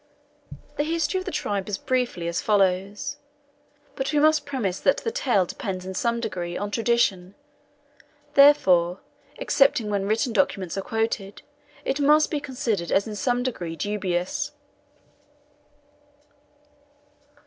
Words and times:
The 0.77 0.83
history 0.83 1.19
of 1.19 1.25
the 1.27 1.31
tribe 1.31 1.69
is 1.69 1.77
briefly 1.77 2.27
as 2.27 2.41
follows 2.41 3.17
But 3.95 4.11
we 4.11 4.17
must 4.17 4.47
premise 4.47 4.79
that 4.79 4.97
the 4.97 5.11
tale 5.11 5.45
depends 5.45 5.85
in 5.85 5.93
some 5.93 6.19
degree 6.19 6.57
on 6.57 6.71
tradition; 6.71 7.35
therefore, 8.33 9.01
excepting 9.37 9.91
when 9.91 10.07
written 10.07 10.33
documents 10.33 10.75
are, 10.75 10.81
quoted, 10.81 11.43
it 11.85 11.99
must 11.99 12.31
be 12.31 12.39
considered 12.39 12.91
as 12.91 13.05
in 13.05 13.15
some 13.15 13.43
degree 13.43 13.75
dubious. 13.75 14.53